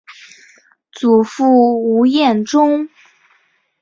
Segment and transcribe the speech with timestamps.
[0.91, 2.89] 祖父吴彦忠。